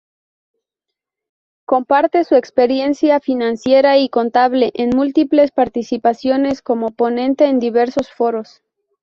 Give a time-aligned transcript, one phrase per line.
[1.65, 8.63] Comparte su experiencia financiera y contable en múltiples participaciones como ponente en diversos foros.